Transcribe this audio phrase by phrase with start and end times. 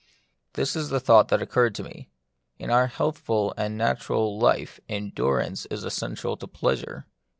[0.53, 2.09] This is the thought thgt occurred to me:
[2.57, 7.05] In our healthful and natural life endurance is essential to pleasure.